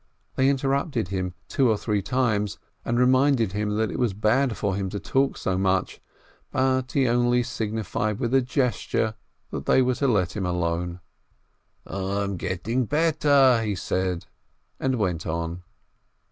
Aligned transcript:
They 0.33 0.49
interrupted 0.49 1.09
him 1.09 1.35
two 1.47 1.69
or 1.69 1.77
three 1.77 2.01
times, 2.01 2.57
and 2.83 2.97
reminded 2.97 3.51
him 3.51 3.75
that 3.75 3.91
it 3.91 3.99
was 3.99 4.15
bad 4.15 4.57
for 4.57 4.75
him 4.75 4.89
to 4.89 4.99
talk 4.99 5.37
so 5.37 5.59
much. 5.59 6.01
But 6.49 6.93
he 6.93 7.07
only 7.07 7.43
signified 7.43 8.17
with 8.19 8.33
a 8.33 8.41
gesture 8.41 9.13
that 9.51 9.67
they 9.67 9.83
were 9.83 9.93
to 9.93 10.07
let 10.07 10.35
him 10.35 10.47
alone. 10.47 11.01
"I 11.85 12.23
am 12.23 12.37
getting 12.37 12.85
better," 12.87 13.61
he 13.61 13.75
said, 13.75 14.25
and 14.79 14.95
went 14.95 15.27
on. 15.27 15.61